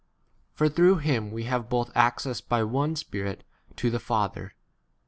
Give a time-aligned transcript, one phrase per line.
[0.55, 3.43] For through him we have both access by one Spirit
[3.75, 4.55] to 19 the Father.